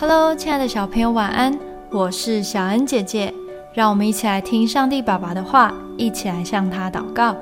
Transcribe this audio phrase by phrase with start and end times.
[0.00, 1.58] Hello，亲爱的小朋友，晚安！
[1.90, 3.34] 我是小恩姐姐，
[3.74, 7.36] 让我们一起来听上帝爸爸的话，一起来向他祷告。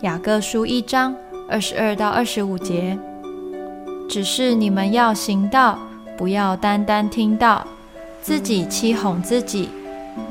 [0.00, 1.14] 雅各书一章
[1.46, 2.98] 二十二到二十五节，
[4.08, 5.78] 只是你们要行道，
[6.16, 7.66] 不要单单听到，
[8.22, 9.68] 自己欺哄自己，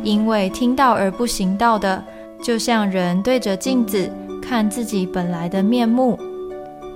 [0.01, 2.03] 因为听到而不行道的，
[2.41, 4.11] 就像人对着镜子
[4.41, 6.17] 看自己本来的面目，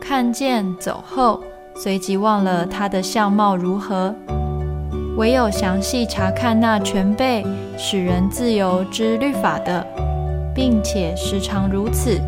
[0.01, 1.43] 看见走后，
[1.75, 4.15] 随即忘了他的相貌如何。
[5.17, 7.43] 唯有详细查看那全备
[7.75, 9.83] 使人自由之律法的，
[10.53, 12.21] 并且时常如此，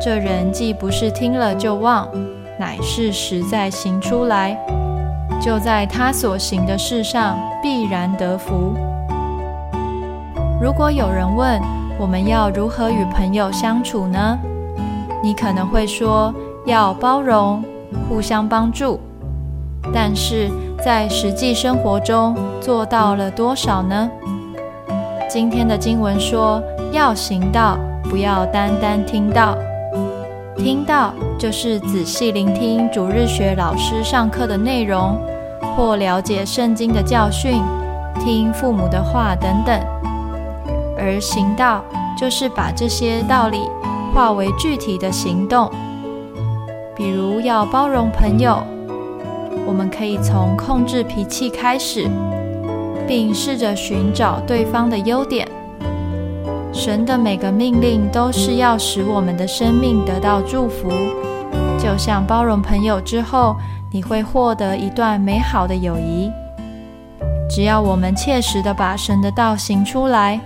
[0.00, 2.08] 这人既不是听了就忘，
[2.56, 4.56] 乃是实在行出来，
[5.42, 8.74] 就在他所行的事上必然得福。
[10.62, 11.60] 如果有人问
[11.98, 14.38] 我们要如何与朋友相处呢？
[15.20, 16.32] 你可能会说
[16.64, 17.60] 要包容，
[18.08, 19.00] 互相帮助，
[19.92, 20.48] 但是。
[20.82, 24.10] 在实际生活中做到了多少呢？
[25.28, 29.56] 今天的经文说要行道，不要单单听到。
[30.56, 35.18] 听到就是仔细聆听主日学老师上课的内容，
[35.76, 37.62] 或了解圣经的教训，
[38.18, 39.78] 听父母的话等等。
[40.98, 41.84] 而行道
[42.18, 43.60] 就是把这些道理
[44.14, 45.70] 化为具体的行动，
[46.96, 48.62] 比如要包容朋友。
[49.66, 52.08] 我们可以从控制脾气开始，
[53.06, 55.46] 并试着寻找对方的优点。
[56.72, 60.88] 神的每个命令都是要使我们的生命得到祝福，
[61.78, 63.56] 就像包容朋友之后，
[63.92, 66.30] 你会获得一段美好的友谊。
[67.48, 70.40] 只要我们切实的把神的道行出来，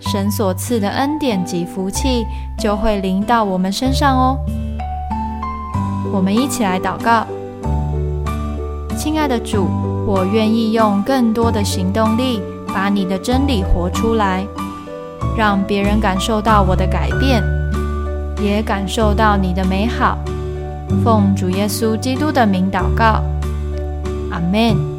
[0.00, 2.24] 神所赐的恩典及福气
[2.58, 4.38] 就会临到我们身上哦。
[6.10, 7.26] 我们一起来祷告。
[8.96, 9.68] 亲爱的主，
[10.06, 14.46] 我愿意用更多的行动力，把你的真理活出来，
[15.36, 17.42] 让别人感受到我的改变，
[18.42, 20.18] 也感受到你的美好。
[21.04, 23.22] 奉主耶稣基督的名祷告，
[24.30, 24.95] 阿门。